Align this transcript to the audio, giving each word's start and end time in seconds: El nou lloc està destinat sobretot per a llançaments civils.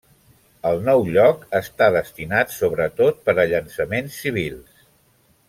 El 0.69 0.79
nou 0.85 1.03
lloc 1.17 1.43
està 1.59 1.89
destinat 1.97 2.55
sobretot 2.55 3.21
per 3.29 3.37
a 3.45 3.47
llançaments 3.53 4.17
civils. 4.25 4.83